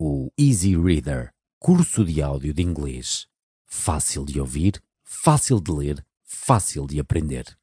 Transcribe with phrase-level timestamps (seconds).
[0.00, 3.26] o Easy Reader, curso de áudio de inglês.
[3.66, 7.58] Fácil de ouvir, fácil de ler, fácil de aprender.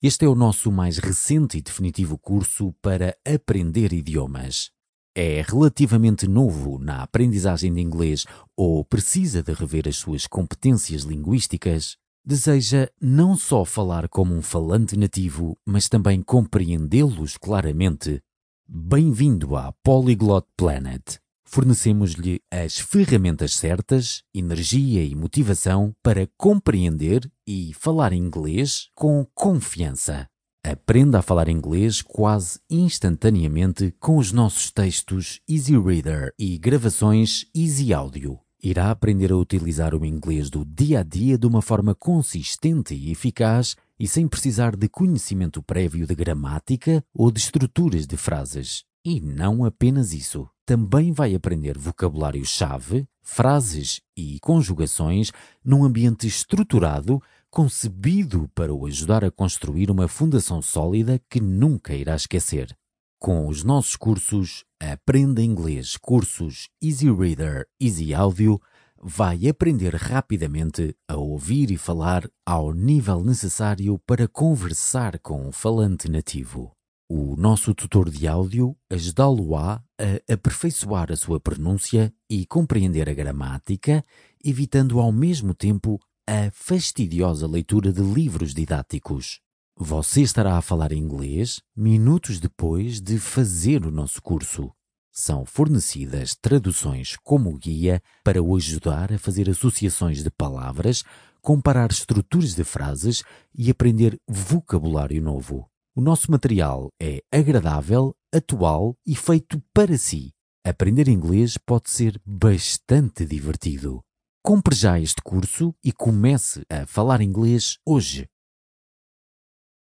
[0.00, 4.70] Este é o nosso mais recente e definitivo curso para aprender idiomas.
[5.12, 8.26] É relativamente novo na aprendizagem de inglês
[8.56, 11.96] ou precisa de rever as suas competências linguísticas?
[12.24, 18.22] Deseja não só falar como um falante nativo, mas também compreendê-los claramente?
[18.68, 28.12] Bem-vindo à Polyglot Planet fornecemos-lhe as ferramentas certas, energia e motivação para compreender e falar
[28.12, 30.26] inglês com confiança.
[30.62, 37.94] Aprenda a falar inglês quase instantaneamente com os nossos textos Easy Reader e gravações Easy
[37.94, 38.40] Audio.
[38.60, 43.12] Irá aprender a utilizar o inglês do dia a dia de uma forma consistente e
[43.12, 48.82] eficaz e sem precisar de conhecimento prévio de gramática ou de estruturas de frases.
[49.04, 50.48] E não apenas isso.
[50.66, 55.30] Também vai aprender vocabulário-chave, frases e conjugações
[55.64, 62.16] num ambiente estruturado, concebido para o ajudar a construir uma fundação sólida que nunca irá
[62.16, 62.76] esquecer.
[63.16, 68.60] Com os nossos cursos Aprenda Inglês, cursos Easy Reader, Easy Audio,
[69.00, 76.10] vai aprender rapidamente a ouvir e falar ao nível necessário para conversar com um falante
[76.10, 76.72] nativo.
[77.08, 84.04] O nosso tutor de áudio ajudá-lo-á a aperfeiçoar a sua pronúncia e compreender a gramática,
[84.44, 89.40] evitando ao mesmo tempo a fastidiosa leitura de livros didáticos.
[89.76, 94.72] Você estará a falar inglês minutos depois de fazer o nosso curso.
[95.12, 101.04] São fornecidas traduções como guia para o ajudar a fazer associações de palavras,
[101.40, 103.22] comparar estruturas de frases
[103.54, 105.70] e aprender vocabulário novo.
[105.98, 110.30] O nosso material é agradável, atual e feito para si.
[110.62, 114.04] Aprender inglês pode ser bastante divertido.
[114.44, 118.28] Compre já este curso e comece a falar inglês hoje.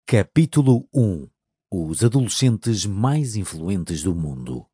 [0.05, 1.29] Capítulo 1
[1.71, 4.67] Os adolescentes mais influentes do mundo.